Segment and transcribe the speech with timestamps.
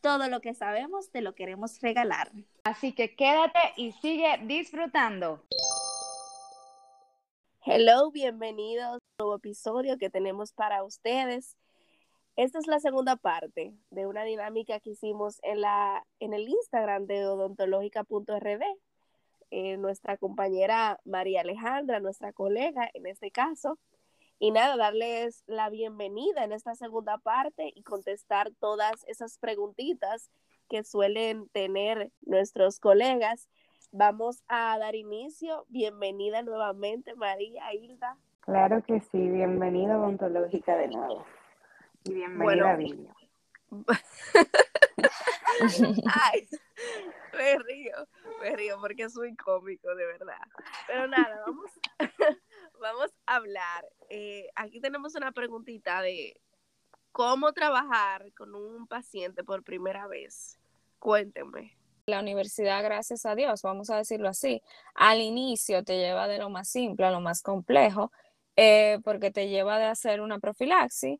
[0.00, 2.30] Todo lo que sabemos te lo queremos regalar.
[2.64, 5.42] Así que quédate y sigue disfrutando.
[7.64, 11.56] Hello, bienvenidos a un nuevo episodio que tenemos para ustedes.
[12.36, 17.06] Esta es la segunda parte de una dinámica que hicimos en, la, en el Instagram
[17.06, 18.62] de odontológica.rd.
[19.50, 23.78] Eh, nuestra compañera María Alejandra, nuestra colega en este caso,
[24.38, 30.30] y nada, darles la bienvenida en esta segunda parte y contestar todas esas preguntitas
[30.68, 33.48] que suelen tener nuestros colegas.
[33.92, 35.64] Vamos a dar inicio.
[35.68, 38.18] Bienvenida nuevamente, María Hilda.
[38.40, 41.24] Claro que sí, bienvenida Odontológica de nuevo.
[42.04, 43.14] Y bienvenida bueno.
[46.14, 46.46] Ay,
[47.32, 48.08] me río,
[48.40, 50.40] me río porque es muy cómico, de verdad.
[50.86, 51.70] Pero nada, vamos,
[52.80, 53.84] vamos a hablar.
[54.08, 56.40] Eh, aquí tenemos una preguntita de
[57.12, 60.58] cómo trabajar con un paciente por primera vez.
[60.98, 61.76] Cuéntenme.
[62.06, 64.62] La universidad, gracias a Dios, vamos a decirlo así,
[64.94, 68.12] al inicio te lleva de lo más simple a lo más complejo,
[68.54, 71.18] eh, porque te lleva de hacer una profilaxis.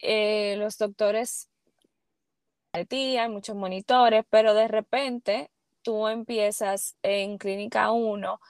[0.00, 1.48] Eh, los doctores
[2.84, 5.50] ti, hay muchos monitores, pero de repente
[5.82, 8.40] tú empiezas en clínica 1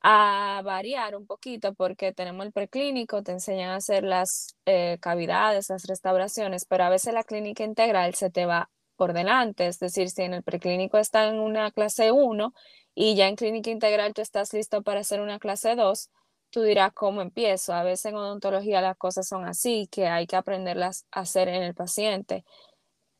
[0.00, 5.70] a variar un poquito porque tenemos el preclínico, te enseñan a hacer las eh, cavidades,
[5.70, 10.10] las restauraciones, pero a veces la clínica integral se te va por delante, es decir,
[10.10, 12.52] si en el preclínico está en una clase 1
[12.94, 16.10] y ya en clínica integral tú estás listo para hacer una clase 2,
[16.50, 17.72] tú dirás cómo empiezo.
[17.74, 21.62] A veces en odontología las cosas son así, que hay que aprenderlas a hacer en
[21.62, 22.44] el paciente.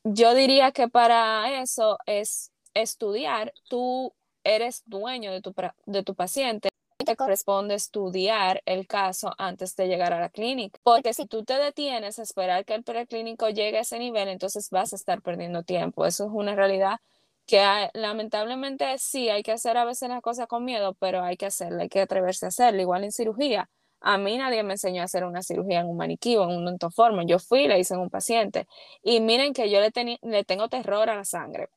[0.03, 4.13] Yo diría que para eso es estudiar, tú
[4.43, 5.53] eres dueño de tu,
[5.85, 6.68] de tu paciente
[7.09, 10.79] te corresponde estudiar el caso antes de llegar a la clínica.
[10.83, 14.69] Porque si tú te detienes a esperar que el preclínico llegue a ese nivel, entonces
[14.69, 16.05] vas a estar perdiendo tiempo.
[16.05, 16.99] Eso es una realidad
[17.47, 21.47] que lamentablemente sí hay que hacer a veces las cosas con miedo, pero hay que
[21.47, 22.79] hacerlo, hay que atreverse a hacerlo.
[22.79, 23.71] Igual en cirugía.
[24.01, 26.67] A mí nadie me enseñó a hacer una cirugía en un maniquí o en un
[26.67, 27.23] entoformo.
[27.23, 28.67] Yo fui y la hice en un paciente.
[29.01, 29.91] Y miren que yo le,
[30.21, 31.69] le tengo terror a la sangre.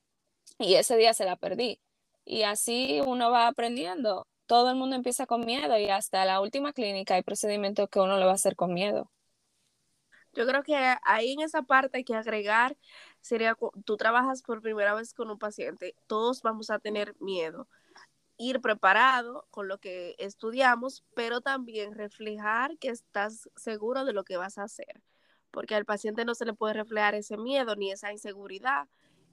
[0.59, 1.81] Y ese día se la perdí.
[2.27, 6.73] Y así uno va aprendiendo todo el mundo empieza con miedo y hasta la última
[6.73, 9.11] clínica hay procedimientos que uno le va a hacer con miedo.
[10.35, 12.77] Yo creo que ahí en esa parte hay que agregar,
[13.21, 17.69] sería, tú trabajas por primera vez con un paciente, todos vamos a tener miedo.
[18.39, 24.39] Ir preparado con lo que estudiamos, pero también reflejar que estás seguro de lo que
[24.39, 25.03] vas a hacer,
[25.51, 28.89] porque al paciente no se le puede reflejar ese miedo ni esa inseguridad.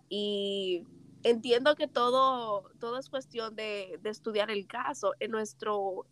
[0.09, 0.85] Y
[1.23, 5.13] entiendo que todo, todo es cuestión de, estudiar el caso.
[5.19, 6.05] En, nuestro,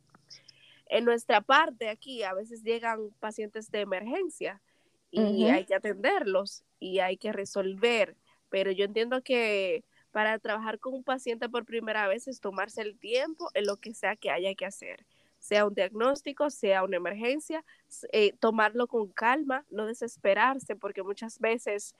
[0.87, 4.61] en nuestra parte aquí a veces llegan pacientes de emergencia
[5.09, 8.15] y hay que atenderlos y hay que resolver,
[8.49, 12.97] pero yo entiendo que para trabajar con un paciente por primera vez es tomarse el
[12.97, 15.05] tiempo en lo que sea que haya que hacer,
[15.39, 17.63] sea un diagnóstico, sea una emergencia,
[18.11, 21.95] eh, tomarlo con calma, no desesperarse, porque muchas veces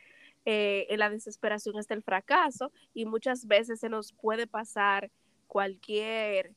[0.49, 5.11] eh, en la desesperación está el fracaso y muchas veces se nos puede pasar
[5.45, 6.53] cualquier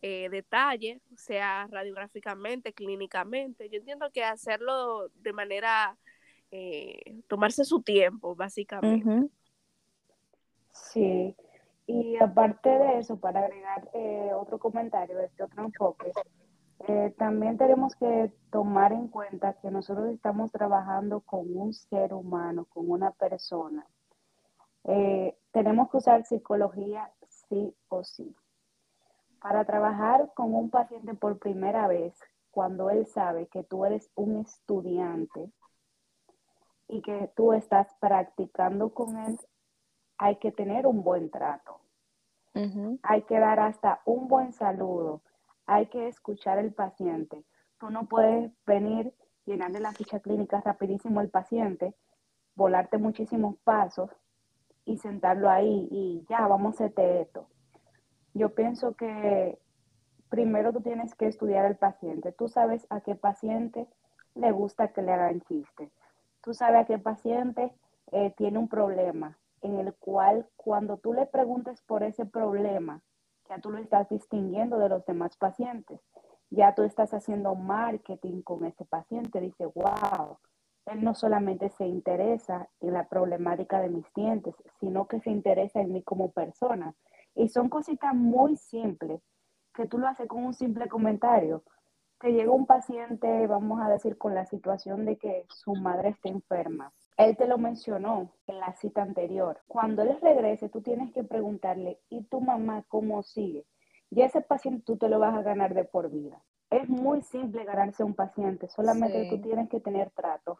[0.00, 3.68] eh, detalle, sea radiográficamente, clínicamente.
[3.68, 5.96] Yo entiendo que hacerlo de manera,
[6.52, 9.28] eh, tomarse su tiempo, básicamente.
[10.70, 11.34] Sí,
[11.88, 13.90] y aparte de eso, para agregar
[14.36, 16.12] otro comentario, este otro enfoque,
[16.88, 22.66] eh, también tenemos que tomar en cuenta que nosotros estamos trabajando con un ser humano,
[22.66, 23.86] con una persona.
[24.84, 28.34] Eh, tenemos que usar psicología sí o sí.
[29.40, 32.18] Para trabajar con un paciente por primera vez,
[32.50, 35.50] cuando él sabe que tú eres un estudiante
[36.88, 39.38] y que tú estás practicando con él,
[40.18, 41.78] hay que tener un buen trato.
[43.02, 45.22] Hay que dar hasta un buen saludo
[45.66, 47.44] hay que escuchar al paciente.
[47.78, 49.12] Tú no puedes venir,
[49.44, 51.94] llenarle la ficha clínica rapidísimo al paciente,
[52.54, 54.10] volarte muchísimos pasos
[54.84, 57.48] y sentarlo ahí y ya, vamos a hacer esto.
[58.34, 59.58] Yo pienso que
[60.28, 62.32] primero tú tienes que estudiar al paciente.
[62.32, 63.86] Tú sabes a qué paciente
[64.34, 65.90] le gusta que le hagan chiste.
[66.42, 67.72] Tú sabes a qué paciente
[68.12, 73.02] eh, tiene un problema en el cual cuando tú le preguntes por ese problema,
[73.52, 76.00] ya tú lo estás distinguiendo de los demás pacientes.
[76.48, 79.42] Ya tú estás haciendo marketing con ese paciente.
[79.42, 80.38] Dice, wow,
[80.86, 85.80] él no solamente se interesa en la problemática de mis dientes, sino que se interesa
[85.82, 86.94] en mí como persona.
[87.34, 89.20] Y son cositas muy simples
[89.74, 91.62] que tú lo haces con un simple comentario.
[92.20, 96.30] Te llega un paciente, vamos a decir, con la situación de que su madre está
[96.30, 96.90] enferma.
[97.16, 99.60] Él te lo mencionó en la cita anterior.
[99.66, 103.66] Cuando él regrese, tú tienes que preguntarle, ¿y tu mamá cómo sigue?
[104.10, 106.42] Y ese paciente tú te lo vas a ganar de por vida.
[106.70, 110.58] Es muy simple ganarse un paciente, solamente tú tienes que tener trato.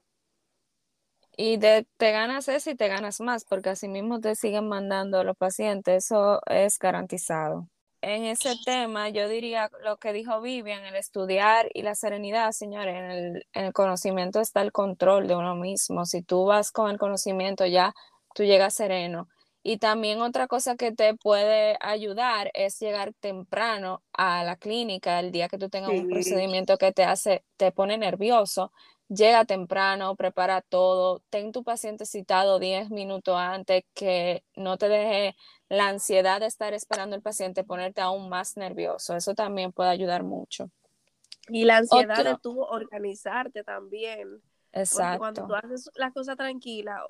[1.37, 5.37] Y te ganas eso y te ganas más, porque así mismo te siguen mandando los
[5.37, 7.69] pacientes, eso es garantizado.
[8.02, 12.96] En ese tema, yo diría lo que dijo Vivian, el estudiar y la serenidad, señores,
[12.96, 16.04] en el, en el conocimiento está el control de uno mismo.
[16.04, 17.94] Si tú vas con el conocimiento, ya
[18.34, 19.28] tú llegas sereno.
[19.62, 25.31] Y también otra cosa que te puede ayudar es llegar temprano a la clínica el
[25.31, 28.72] día que tú tengas un procedimiento que te hace, te pone nervioso
[29.14, 35.37] llega temprano, prepara todo, ten tu paciente citado 10 minutos antes, que no te deje
[35.72, 39.16] la ansiedad de estar esperando el paciente ponerte aún más nervioso.
[39.16, 40.70] Eso también puede ayudar mucho.
[41.48, 44.42] Y la ansiedad de tú organizarte también.
[44.74, 45.19] Exacto.
[45.19, 47.02] cuando tú haces la cosa tranquila,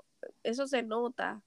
[0.44, 1.42] eso se nota.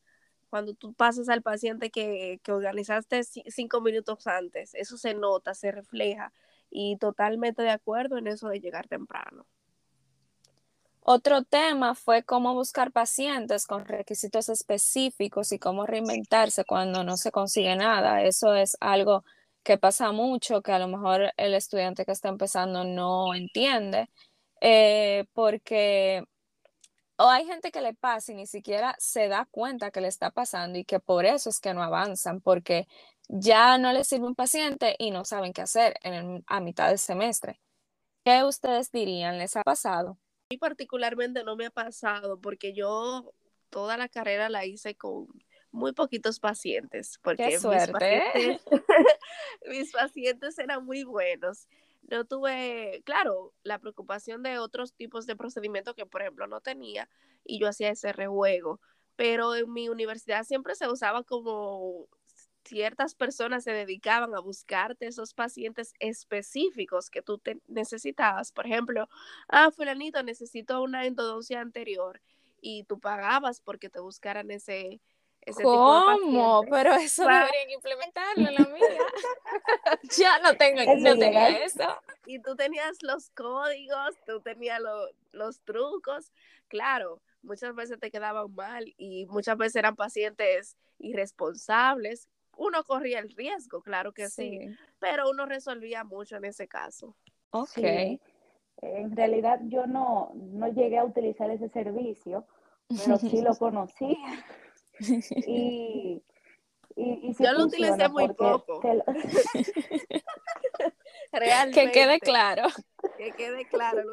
[0.50, 5.72] Cuando tú pasas al paciente que, que organizaste cinco minutos antes, eso se nota, se
[5.72, 6.34] refleja.
[6.70, 9.46] Y totalmente de acuerdo en eso de llegar temprano.
[11.08, 17.32] Otro tema fue cómo buscar pacientes con requisitos específicos y cómo reinventarse cuando no se
[17.32, 18.24] consigue nada.
[18.24, 19.24] Eso es algo
[19.64, 24.10] que pasa mucho, que a lo mejor el estudiante que está empezando no entiende,
[24.62, 26.24] eh, porque
[27.18, 30.32] o hay gente que le pasa y ni siquiera se da cuenta que le está
[30.32, 32.88] pasando y que por eso es que no avanzan, porque
[33.30, 37.00] ya no les sirve un paciente y no saben qué hacer en a mitad del
[37.00, 37.62] semestre.
[38.26, 39.38] ¿Qué ustedes dirían?
[39.40, 40.18] ¿Les ha pasado?
[40.50, 43.34] Mí particularmente no me ha pasado porque yo
[43.70, 45.28] toda la carrera la hice con
[45.72, 47.20] muy poquitos pacientes.
[47.22, 48.60] Porque Qué suerte.
[49.70, 51.68] Mis pacientes, eran muy buenos.
[52.04, 57.10] No tuve, claro, la preocupación de otros tipos de procedimientos que, por ejemplo, no tenía
[57.44, 58.80] y yo hacía ese rejuego.
[59.16, 62.08] Pero en mi universidad siempre se usaba como
[62.66, 68.52] ciertas personas se dedicaban a buscarte esos pacientes específicos que tú te necesitabas.
[68.52, 69.08] Por ejemplo,
[69.48, 72.22] ah, fulanito, necesito una endodoncia anterior
[72.62, 75.00] y tú pagabas porque te buscaran ese,
[75.42, 76.64] ese ¿Cómo?
[76.70, 79.02] Pero eso deberían implementarlo en la mía.
[80.18, 82.02] ya no tengo no tenía eso.
[82.26, 84.82] Y tú tenías los códigos, tú tenías
[85.32, 86.32] los trucos.
[86.68, 92.28] Claro, muchas veces te quedaban mal y muchas veces eran pacientes irresponsables
[92.58, 94.60] uno corría el riesgo, claro que sí,
[95.00, 97.16] pero uno resolvía mucho en ese caso.
[97.52, 97.78] Ok.
[98.82, 102.46] En realidad yo no, no llegué a utilizar ese servicio,
[102.88, 104.18] pero sí lo conocí.
[105.48, 106.22] y,
[106.96, 108.82] y, yo lo utilicé muy poco.
[111.32, 111.86] Realmente.
[111.86, 112.68] Que quede claro.
[113.18, 114.04] Que quede claro.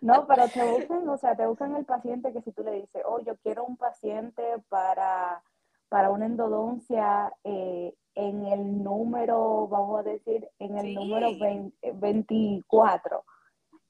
[0.00, 3.02] no, pero te buscan, o sea, te buscan el paciente que si tú le dices,
[3.04, 5.42] oh, yo quiero un paciente para
[5.88, 11.28] para una endodoncia eh, en el número, vamos a decir, en el número
[11.94, 13.24] 24.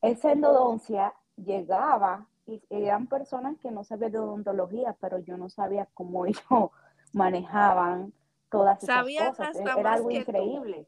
[0.02, 5.88] Esa endodoncia llegaba y eran personas que no sabían de odontología, pero yo no sabía
[5.94, 6.70] cómo ellos
[7.12, 8.12] manejaban
[8.50, 9.56] todas esas cosas.
[9.56, 10.86] Era algo increíble.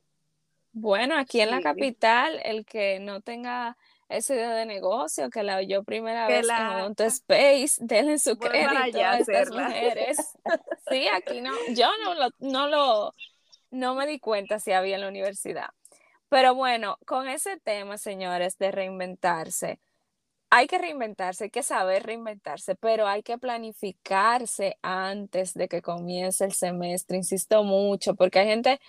[0.72, 3.76] Bueno, aquí en la capital, el que no tenga
[4.08, 6.86] esa idea de negocio, que la oyó primera vez la...
[6.86, 10.16] en Space, denle su crédito a estas mujeres.
[10.90, 13.14] sí, aquí no, yo no lo, no lo,
[13.70, 15.68] no me di cuenta si había en la universidad.
[16.28, 19.80] Pero bueno, con ese tema, señores, de reinventarse,
[20.50, 26.44] hay que reinventarse, hay que saber reinventarse, pero hay que planificarse antes de que comience
[26.44, 28.80] el semestre, insisto mucho, porque hay gente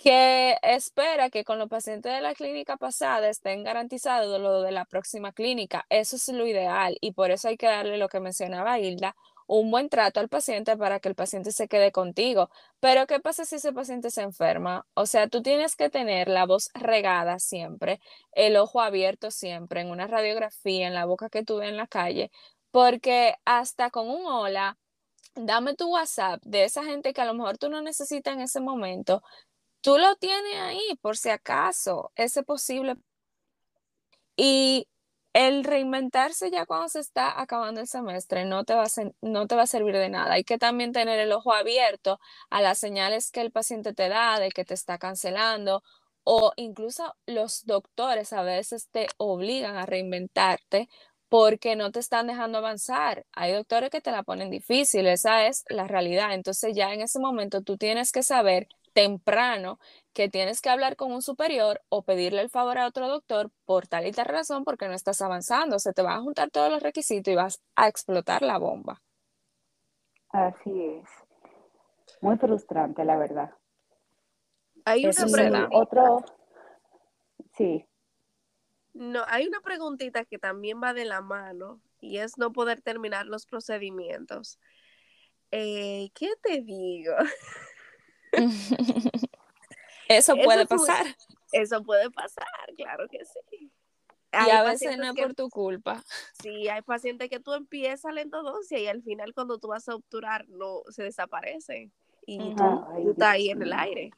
[0.00, 4.86] que espera que con los pacientes de la clínica pasada estén garantizados lo de la
[4.86, 5.84] próxima clínica.
[5.90, 9.14] Eso es lo ideal y por eso hay que darle lo que mencionaba Hilda,
[9.46, 12.48] un buen trato al paciente para que el paciente se quede contigo.
[12.80, 14.86] Pero ¿qué pasa si ese paciente se enferma?
[14.94, 18.00] O sea, tú tienes que tener la voz regada siempre,
[18.32, 22.30] el ojo abierto siempre, en una radiografía, en la boca que tú en la calle,
[22.70, 24.78] porque hasta con un hola,
[25.34, 28.60] dame tu WhatsApp de esa gente que a lo mejor tú no necesitas en ese
[28.60, 29.22] momento,
[29.80, 32.96] tú lo tienes ahí por si acaso, ese posible.
[34.36, 34.88] Y
[35.32, 38.88] el reinventarse ya cuando se está acabando el semestre no te, va a
[39.22, 40.34] no te va a servir de nada.
[40.34, 42.20] Hay que también tener el ojo abierto
[42.50, 45.82] a las señales que el paciente te da de que te está cancelando
[46.24, 50.88] o incluso los doctores a veces te obligan a reinventarte
[51.28, 53.24] porque no te están dejando avanzar.
[53.32, 56.34] Hay doctores que te la ponen difícil, esa es la realidad.
[56.34, 59.78] Entonces ya en ese momento tú tienes que saber temprano
[60.12, 63.86] que tienes que hablar con un superior o pedirle el favor a otro doctor por
[63.86, 65.78] tal y tal razón porque no estás avanzando.
[65.78, 69.02] Se te van a juntar todos los requisitos y vas a explotar la bomba.
[70.30, 71.08] Así es.
[72.20, 73.50] Muy frustrante, la verdad.
[74.84, 75.68] Hay una pregunta.
[75.72, 76.24] Otro,
[77.56, 77.86] sí.
[78.92, 83.26] No, hay una preguntita que también va de la mano y es no poder terminar
[83.26, 84.58] los procedimientos.
[85.50, 87.14] Eh, ¿Qué te digo?
[90.08, 91.06] Eso puede pasar.
[91.52, 92.46] Eso puede pasar,
[92.76, 93.70] claro que sí.
[94.32, 96.02] y a veces no es por tu culpa.
[96.42, 99.94] Sí, hay pacientes que tú empiezas la endodoncia y al final cuando tú vas a
[99.94, 101.90] obturar no se desaparece
[102.26, 104.10] y tú, estás ahí en el aire.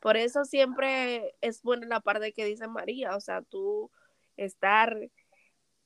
[0.00, 3.90] Por eso siempre es buena la parte que dice María, o sea, tú
[4.36, 4.96] estar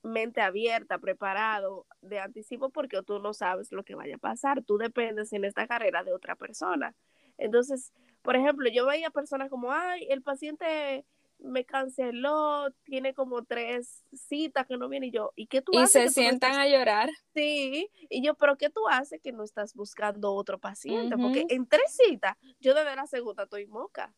[0.03, 4.77] mente abierta, preparado de anticipo porque tú no sabes lo que vaya a pasar, tú
[4.77, 6.95] dependes en esta carrera de otra persona.
[7.39, 11.05] Entonces, por ejemplo, yo veía personas como, ay, el paciente
[11.39, 15.79] me canceló, tiene como tres citas que no viene y yo, ¿y qué tú y
[15.79, 16.05] haces?
[16.05, 17.11] Y se sientan a llorar.
[17.35, 21.17] Sí, y yo, pero ¿qué tú haces que no estás buscando otro paciente?
[21.17, 24.15] Porque en tres citas, yo de la segunda estoy moca.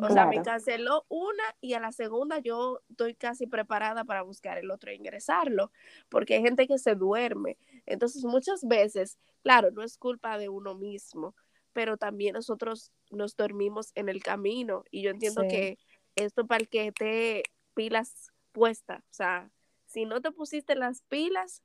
[0.00, 4.58] O sea, me canceló una y a la segunda yo estoy casi preparada para buscar
[4.58, 5.72] el otro e ingresarlo,
[6.10, 7.56] porque hay gente que se duerme.
[7.86, 11.34] Entonces, muchas veces, claro, no es culpa de uno mismo,
[11.72, 15.78] pero también nosotros nos dormimos en el camino y yo entiendo que
[16.16, 17.42] esto para el que te
[17.74, 19.50] pilas puestas, o sea,
[19.86, 21.62] si no te pusiste las pilas,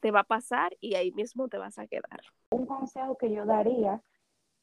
[0.00, 2.20] te va a pasar y ahí mismo te vas a quedar.
[2.50, 4.02] Un consejo que yo daría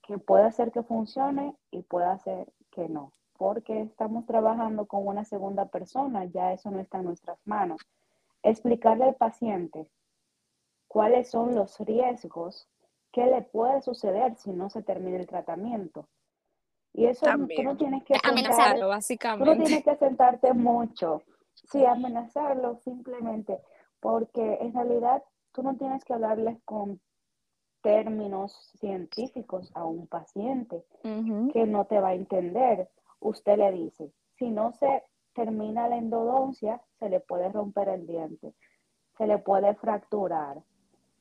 [0.04, 5.26] que puede hacer que funcione y puede hacer que no, porque estamos trabajando con una
[5.26, 7.82] segunda persona, ya eso no está en nuestras manos.
[8.44, 9.88] Explicarle al paciente
[10.88, 12.68] cuáles son los riesgos
[13.18, 16.08] qué le puede suceder si no se termina el tratamiento.
[16.94, 19.44] Y eso tú no tienes que amenazarlo, básicamente.
[19.44, 21.24] Tú no tienes que sentarte mucho.
[21.72, 23.60] Sí, amenazarlo simplemente,
[24.00, 27.02] porque en realidad tú no tienes que hablarles con
[27.82, 32.88] términos científicos a un paciente que no te va a entender.
[33.20, 38.54] Usted le dice, si no se termina la endodoncia, se le puede romper el diente,
[39.18, 40.62] se le puede fracturar,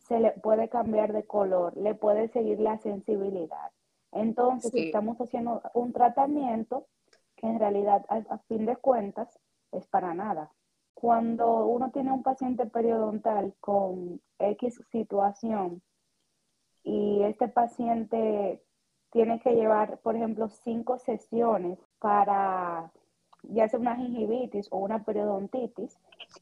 [0.06, 3.72] se le puede cambiar de color, le puede seguir la sensibilidad.
[4.12, 6.86] Entonces, estamos haciendo un tratamiento
[7.36, 9.38] que en realidad, a, fin de cuentas,
[9.72, 10.52] es para nada.
[10.94, 15.82] Cuando uno tiene un paciente periodontal con X situación
[16.82, 18.62] y este paciente
[19.10, 22.90] tiene que llevar, por ejemplo, cinco sesiones para
[23.42, 25.98] ya sea una gingivitis o una periodontitis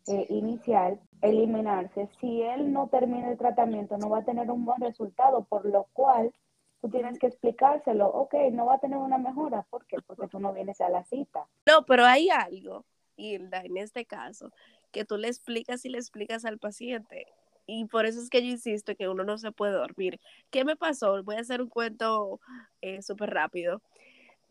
[0.07, 2.09] eh, inicial, eliminarse.
[2.21, 5.85] Si él no termina el tratamiento, no va a tener un buen resultado, por lo
[5.93, 6.33] cual
[6.81, 9.97] tú tienes que explicárselo, ok, no va a tener una mejora, ¿por qué?
[10.07, 11.47] Porque tú no vienes a la cita.
[11.67, 12.85] No, pero hay algo,
[13.17, 14.51] Hilda, en este caso,
[14.93, 17.27] que tú le explicas y le explicas al paciente.
[17.67, 20.21] Y por eso es que yo insisto que uno no se puede dormir.
[20.51, 21.23] ¿Qué me pasó?
[21.23, 22.39] Voy a hacer un cuento
[22.83, 23.81] eh, súper rápido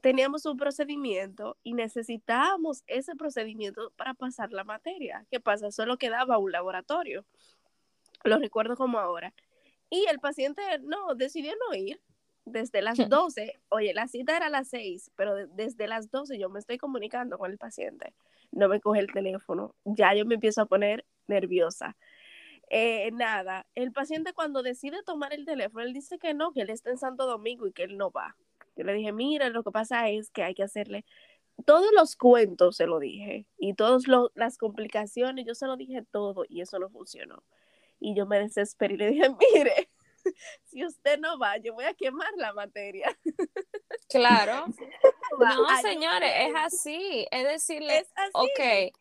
[0.04, 5.26] teníamos un procedimiento y necesitábamos ese procedimiento para pasar la materia.
[5.32, 5.72] ¿Qué pasa?
[5.72, 7.26] Solo quedaba un laboratorio.
[8.26, 9.34] Lo recuerdo como ahora.
[9.90, 12.02] Y el paciente no, decidió no ir
[12.44, 13.62] desde las 12.
[13.70, 17.38] Oye, la cita era a las 6, pero desde las 12 yo me estoy comunicando
[17.38, 18.14] con el paciente.
[18.52, 19.74] No me coge el teléfono.
[19.86, 21.96] Ya yo me empiezo a poner nerviosa.
[22.70, 26.72] Eh, nada, el paciente cuando decide tomar el teléfono, él dice que no, que él
[26.72, 28.36] está en Santo Domingo y que él no va.
[28.75, 31.06] Yo le dije, mira, lo que pasa es que hay que hacerle
[31.65, 34.03] todos los cuentos, se lo dije, y todas
[34.34, 37.44] las complicaciones, yo se lo dije todo y eso no funcionó.
[38.00, 39.89] Y yo me desesperé y le dije, mire,
[40.65, 43.18] si usted no va, yo voy a quemar la materia.
[44.10, 44.65] Claro.
[45.39, 47.27] no, señores, es así.
[47.32, 48.32] Es decirle, es así.
[48.34, 48.94] ok,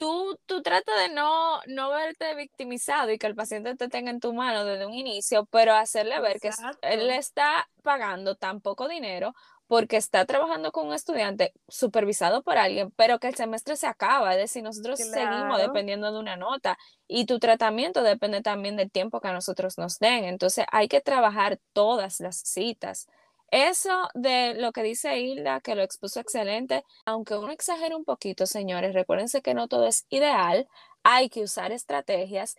[0.00, 4.18] tú, tú tratas de no, no verte victimizado y que el paciente te tenga en
[4.18, 9.34] tu mano desde un inicio, pero hacerle ver que él está pagando tan poco dinero
[9.66, 14.32] porque está trabajando con un estudiante supervisado por alguien, pero que el semestre se acaba,
[14.32, 19.20] es decir, nosotros seguimos dependiendo de una nota y tu tratamiento depende también del tiempo
[19.20, 23.06] que a nosotros nos den, entonces hay que trabajar todas las citas.
[23.50, 28.46] Eso de lo que dice Hilda, que lo expuso excelente, aunque uno exagere un poquito,
[28.46, 30.68] señores, recuérdense que no todo es ideal,
[31.02, 32.56] hay que usar estrategias,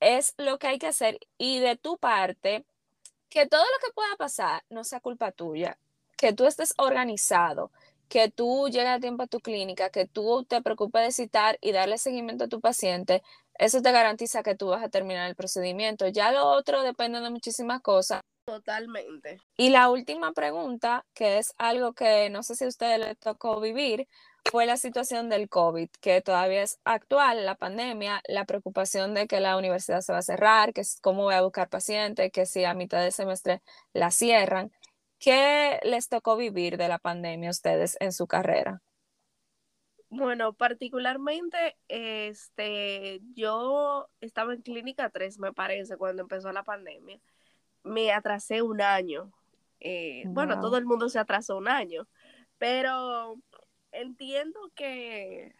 [0.00, 2.66] es lo que hay que hacer y de tu parte,
[3.30, 5.78] que todo lo que pueda pasar no sea culpa tuya,
[6.18, 7.70] que tú estés organizado,
[8.08, 11.72] que tú llegues a tiempo a tu clínica, que tú te preocupes de citar y
[11.72, 13.22] darle seguimiento a tu paciente,
[13.58, 16.06] eso te garantiza que tú vas a terminar el procedimiento.
[16.08, 18.20] Ya lo otro depende de muchísimas cosas.
[18.46, 19.38] Totalmente.
[19.56, 23.60] Y la última pregunta, que es algo que no sé si a ustedes les tocó
[23.60, 24.06] vivir,
[24.48, 29.40] fue la situación del COVID, que todavía es actual, la pandemia, la preocupación de que
[29.40, 32.64] la universidad se va a cerrar, que es cómo voy a buscar pacientes, que si
[32.64, 33.62] a mitad de semestre
[33.92, 34.70] la cierran.
[35.18, 38.80] ¿Qué les tocó vivir de la pandemia a ustedes en su carrera?
[40.08, 47.20] Bueno, particularmente, este, yo estaba en clínica 3, me parece, cuando empezó la pandemia.
[47.86, 49.32] Me atrasé un año.
[49.80, 52.08] Eh, bueno, todo el mundo se atrasó un año,
[52.58, 53.36] pero
[53.92, 55.54] entiendo que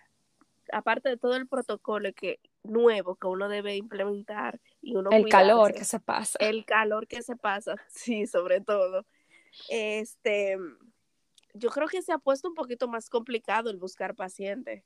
[0.72, 5.72] aparte de todo el protocolo que nuevo que uno debe implementar y uno el calor
[5.72, 9.06] que se pasa el calor que se pasa sí sobre todo
[9.68, 10.58] este
[11.56, 14.84] yo creo que se ha puesto un poquito más complicado el buscar pacientes,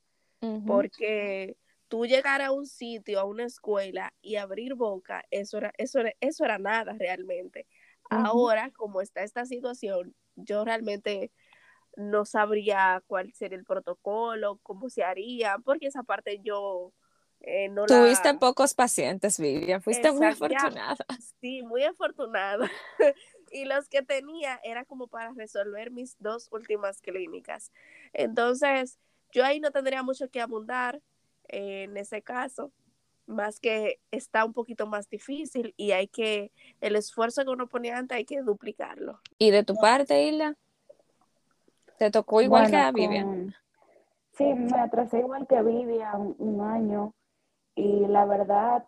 [0.67, 1.57] porque
[1.91, 6.45] tú llegar a un sitio, a una escuela y abrir boca, eso era, eso eso
[6.45, 7.67] era nada realmente.
[8.09, 11.31] Ahora, como está esta situación, yo realmente
[11.97, 16.93] no sabría cuál sería el protocolo, cómo se haría, porque esa parte yo
[17.41, 20.97] eh, no Tuviste pocos pacientes, Vivian, fuiste muy afortunada.
[21.41, 22.71] Sí, muy afortunada.
[23.51, 27.73] y los que tenía era como para resolver mis dos últimas clínicas.
[28.13, 28.99] Entonces,
[29.33, 31.01] yo ahí no tendría mucho que abundar
[31.53, 32.73] en ese caso,
[33.27, 37.99] más que está un poquito más difícil y hay que, el esfuerzo que uno ponía
[37.99, 39.21] antes hay que duplicarlo.
[39.39, 40.57] ¿Y de tu parte, Hilda?
[41.99, 43.55] ¿Te tocó igual que a Vivian?
[44.33, 47.15] Sí, me atrasé igual que a Vivian un año
[47.75, 48.85] y la verdad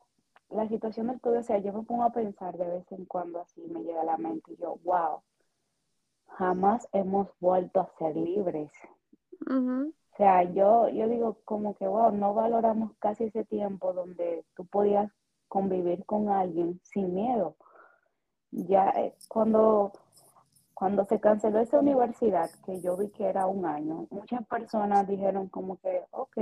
[0.52, 3.40] la situación del COVID, o sea, yo me pongo a pensar de vez en cuando
[3.40, 5.22] así, me llega a la mente y yo, wow,
[6.28, 8.70] jamás hemos vuelto a ser libres.
[10.12, 14.66] O sea, yo, yo digo como que, wow, no valoramos casi ese tiempo donde tú
[14.66, 15.10] podías
[15.48, 17.56] convivir con alguien sin miedo.
[18.50, 19.92] Ya eh, cuando,
[20.74, 25.48] cuando se canceló esa universidad, que yo vi que era un año, muchas personas dijeron
[25.48, 26.36] como que, ok,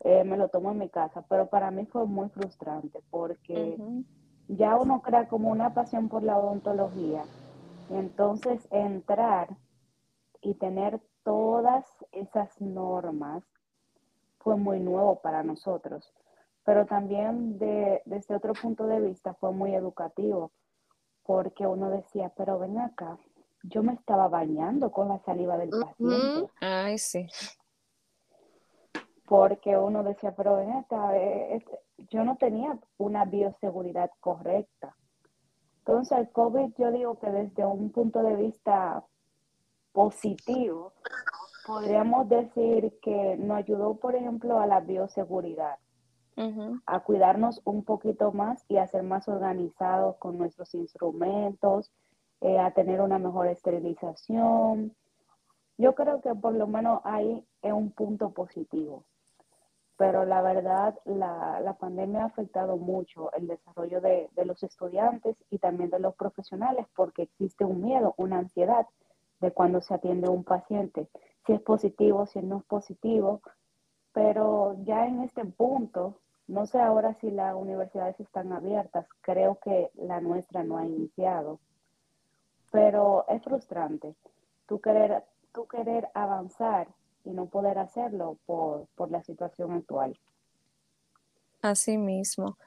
[0.00, 3.76] eh, me lo tomo en mi casa, pero para mí fue muy frustrante porque
[4.48, 7.24] ya uno crea como una pasión por la odontología
[7.90, 9.56] y entonces entrar
[10.40, 13.42] y tener todas esas normas
[14.38, 16.12] fue muy nuevo para nosotros,
[16.64, 20.52] pero también de, desde otro punto de vista fue muy educativo
[21.24, 23.18] porque uno decía, pero ven acá,
[23.62, 26.52] yo me estaba bañando con la saliva del paciente.
[26.60, 27.26] Ay, sí
[29.26, 31.64] porque uno decía, pero ven acá, eh,
[32.10, 34.96] yo no tenía una bioseguridad correcta.
[35.78, 39.04] Entonces, el COVID, yo digo que desde un punto de vista
[39.94, 40.92] positivo,
[41.66, 45.78] podríamos decir que nos ayudó, por ejemplo, a la bioseguridad,
[46.84, 51.92] a cuidarnos un poquito más y a ser más organizados con nuestros instrumentos,
[52.40, 54.96] eh, a tener una mejor esterilización.
[55.78, 59.04] Yo creo que por lo menos ahí es un punto positivo
[59.96, 65.90] pero la verdad la, pandemia ha afectado mucho el desarrollo de, los estudiantes y también
[65.90, 68.86] de los profesionales porque existe un miedo, una ansiedad
[69.44, 71.08] de cuando se atiende un paciente,
[71.46, 73.42] si es positivo, si no es positivo,
[74.12, 79.90] pero ya en este punto, no sé ahora si las universidades están abiertas, creo que
[79.94, 81.60] la nuestra no ha iniciado,
[82.70, 84.14] pero es frustrante
[84.66, 86.88] tú querer, tú querer avanzar
[87.24, 90.18] y no poder hacerlo por, la situación actual.
[91.62, 92.58] Así mismo.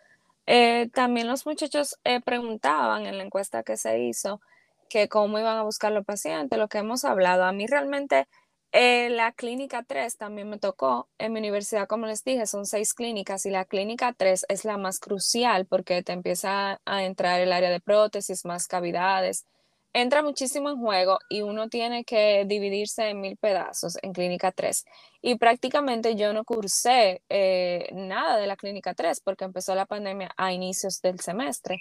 [0.46, 4.42] Eh, también los muchachos eh, preguntaban en la encuesta que se hizo
[4.89, 7.43] que cómo iban a buscar los pacientes, lo que hemos hablado.
[7.43, 8.28] A mí realmente
[8.71, 11.10] eh, la clínica 3 también me tocó.
[11.17, 14.78] En mi universidad, como les dije, son seis clínicas y la clínica 3 es la
[14.78, 19.45] más crucial porque te empieza a entrar el área de prótesis, más cavidades,
[19.93, 24.86] entra muchísimo en juego y uno tiene que dividirse en mil pedazos en Clínica 3.
[25.21, 30.32] Y prácticamente yo no cursé eh, nada de la Clínica 3 porque empezó la pandemia
[30.38, 31.80] a inicios del semestre.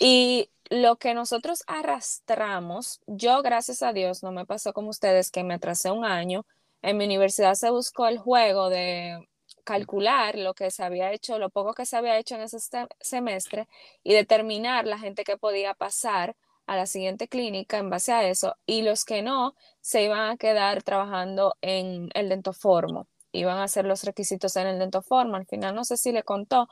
[0.00, 5.44] Y lo que nosotros arrastramos, yo gracias a Dios no me pasó como ustedes que
[5.44, 6.44] me atrasé un año.
[6.82, 9.26] En mi universidad se buscó el juego de
[9.64, 12.58] calcular lo que se había hecho, lo poco que se había hecho en ese
[13.00, 13.68] semestre
[14.04, 18.56] y determinar la gente que podía pasar a la siguiente clínica en base a eso
[18.66, 23.84] y los que no se iban a quedar trabajando en el dentoformo, iban a hacer
[23.84, 25.36] los requisitos en el dentoformo.
[25.36, 26.68] Al final no sé si le contó,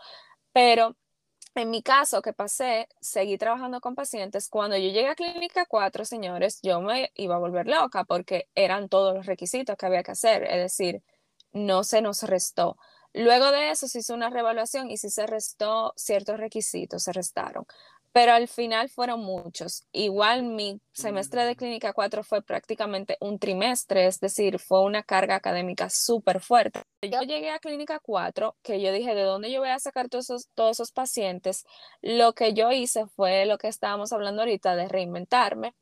[0.53, 0.97] pero
[1.55, 4.49] en mi caso que pasé, seguí trabajando con pacientes.
[4.49, 8.89] Cuando yo llegué a Clínica 4, señores, yo me iba a volver loca porque eran
[8.89, 11.03] todos los requisitos que había que hacer, es decir,
[11.53, 12.77] no se nos restó.
[13.13, 17.65] Luego de eso se hizo una revaluación y sí se restó ciertos requisitos, se restaron
[18.15, 19.89] pero al final fueron muchos.
[19.91, 25.35] Igual mi semestre de clínica 4 fue prácticamente un trimestre, es decir, fue una carga
[25.35, 26.81] académica súper fuerte.
[27.03, 30.27] Yo llegué a clínica 4, que yo dije, ¿de dónde yo voy a sacar todos
[30.27, 31.65] esos, todos esos pacientes?
[32.03, 35.75] Lo que yo hice fue lo que estábamos hablando ahorita de reinventarme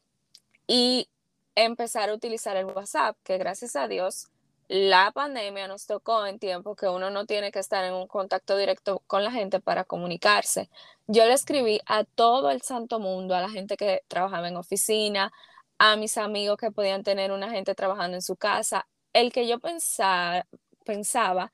[0.67, 1.11] y
[1.55, 4.29] empezar a utilizar el WhatsApp, que gracias a Dios
[4.69, 8.57] la pandemia nos tocó en tiempo que uno no tiene que estar en un contacto
[8.57, 10.71] directo con la gente para comunicarse.
[11.07, 15.33] Yo le escribí a todo el santo mundo, a la gente que trabajaba en oficina,
[15.79, 19.59] a mis amigos que podían tener una gente trabajando en su casa, el que yo
[19.61, 20.47] pensaba,
[20.85, 21.53] pensaba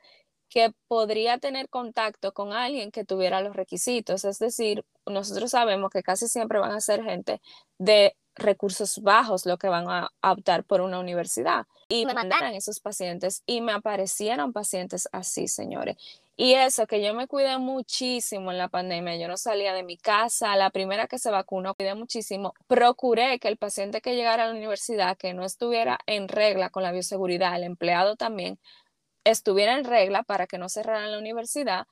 [0.49, 4.25] que podría tener contacto con alguien que tuviera los requisitos.
[4.25, 7.41] Es decir, nosotros sabemos que casi siempre van a ser gente
[7.79, 11.67] de recursos bajos lo que van a optar por una universidad.
[11.89, 15.97] Y me mandaron esos pacientes y me aparecieron pacientes así, señores.
[16.37, 19.97] Y eso, que yo me cuidé muchísimo en la pandemia, yo no salía de mi
[19.97, 24.47] casa, la primera que se vacunó, cuidé muchísimo, procuré que el paciente que llegara a
[24.47, 28.61] la universidad, que no estuviera en regla con la bioseguridad, el empleado también,
[29.25, 31.89] estuviera en regla para que no cerraran la universidad.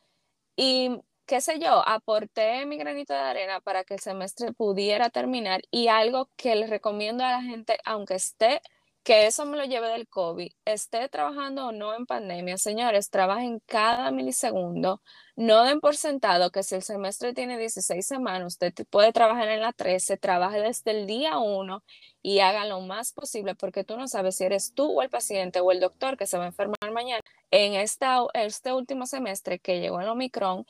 [0.56, 5.62] Y qué sé yo, aporté mi granito de arena para que el semestre pudiera terminar
[5.70, 8.62] y algo que les recomiendo a la gente, aunque esté,
[9.02, 13.60] que eso me lo lleve del COVID, esté trabajando o no en pandemia, señores, trabajen
[13.66, 15.00] cada milisegundo,
[15.36, 19.60] no den por sentado que si el semestre tiene 16 semanas, usted puede trabajar en
[19.60, 21.84] la 13, trabaje desde el día 1
[22.22, 25.60] y haga lo más posible porque tú no sabes si eres tú o el paciente
[25.60, 27.20] o el doctor que se va a enfermar mañana.
[27.52, 30.66] En esta, este último semestre que llegó el Omicron,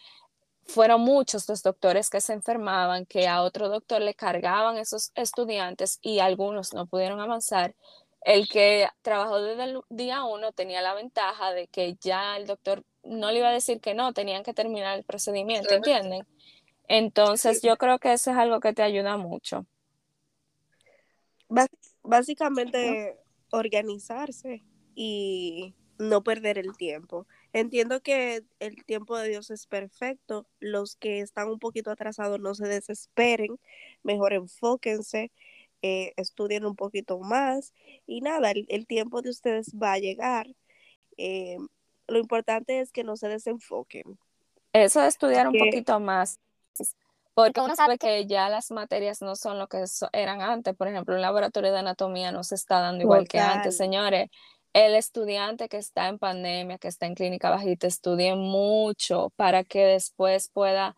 [0.67, 5.99] fueron muchos los doctores que se enfermaban, que a otro doctor le cargaban esos estudiantes
[6.03, 7.75] y algunos no pudieron avanzar.
[8.23, 12.83] El que trabajó desde el día uno tenía la ventaja de que ya el doctor
[13.05, 16.27] no le iba a decir que no, tenían que terminar el procedimiento, ¿entienden?
[16.89, 19.67] Entonces yo creo que eso es algo que te ayuda mucho.
[22.03, 23.17] básicamente
[23.51, 24.63] organizarse
[24.95, 27.27] y no perder el tiempo.
[27.57, 30.47] Entiendo que el tiempo de Dios es perfecto.
[30.61, 33.59] Los que están un poquito atrasados no se desesperen,
[34.03, 35.33] mejor enfóquense,
[35.81, 37.73] eh, estudien un poquito más
[38.07, 40.49] y nada, el, tiempo de ustedes va a llegar.
[41.17, 41.57] Eh,
[42.09, 44.19] lo importante es que no se desenfoquen.
[44.75, 46.39] Eso de estudiar un poquito más,
[47.33, 50.77] porque uno sabe que ya las materias no son lo que eran antes.
[50.77, 54.29] Por ejemplo, un laboratorio de anatomía no se está dando igual que antes, señores
[54.77, 59.87] el estudiante que está en pandemia, que está en clínica bajita, estudie mucho para que
[59.87, 60.95] después pueda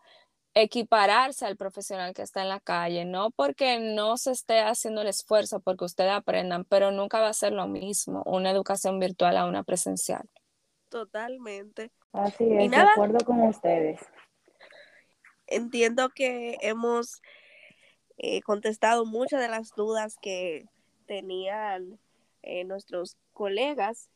[0.53, 5.07] equipararse al profesional que está en la calle, no porque no se esté haciendo el
[5.07, 9.45] esfuerzo porque ustedes aprendan, pero nunca va a ser lo mismo una educación virtual a
[9.45, 10.29] una presencial.
[10.89, 11.89] Totalmente.
[12.11, 14.01] Así es, de acuerdo con ustedes.
[15.47, 17.21] Entiendo que hemos
[18.17, 20.65] eh, contestado muchas de las dudas que
[21.05, 21.97] tenían
[22.41, 24.09] eh, nuestros colegas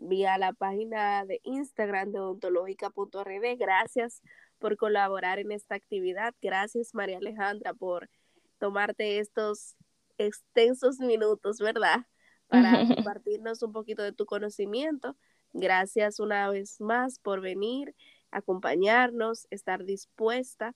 [0.00, 3.58] vía la página de Instagram de odontológica.rd.
[3.58, 4.22] Gracias
[4.58, 6.34] por colaborar en esta actividad.
[6.40, 8.08] Gracias, María Alejandra, por
[8.58, 9.76] tomarte estos
[10.18, 12.06] extensos minutos, ¿verdad?
[12.48, 12.70] Para
[13.04, 15.16] compartirnos un poquito de tu conocimiento.
[15.52, 17.94] Gracias una vez más por venir,
[18.30, 20.74] acompañarnos, estar dispuesta.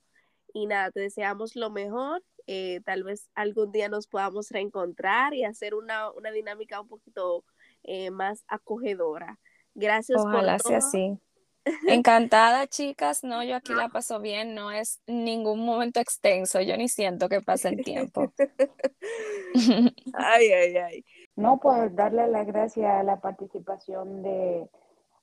[0.53, 5.45] Y nada, te deseamos lo mejor eh, tal vez algún día nos podamos reencontrar y
[5.45, 7.45] hacer una, dinámica un poquito
[7.83, 9.39] eh, más acogedora.
[9.75, 11.17] Gracias Ojalá por sea así.
[11.87, 13.23] Encantada, chicas.
[13.23, 14.53] No, yo aquí la paso bien.
[14.53, 16.59] No es ningún momento extenso.
[16.59, 18.33] Yo ni siento que pase el tiempo.
[20.13, 21.05] ay, ay, ay.
[21.37, 24.69] No, pues darle las gracias a la participación de,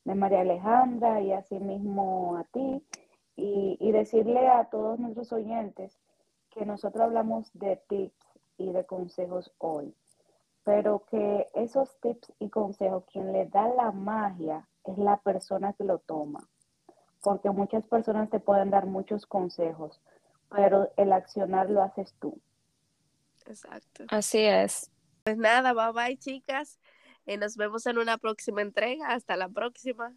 [0.04, 2.82] de María Alejandra y asimismo a ti
[3.36, 5.98] y, y decirle a todos nuestros oyentes
[6.50, 8.26] que nosotros hablamos de tips
[8.58, 9.94] y de consejos hoy,
[10.64, 15.84] pero que esos tips y consejos, quien le da la magia es la persona que
[15.84, 16.48] lo toma,
[17.22, 20.00] porque muchas personas te pueden dar muchos consejos,
[20.50, 22.40] pero el accionar lo haces tú.
[23.46, 24.04] Exacto.
[24.08, 24.90] Así es.
[25.22, 26.78] Pues nada, bye bye chicas.
[27.26, 29.08] y nos vemos en una próxima entrega.
[29.08, 30.14] Hasta la próxima.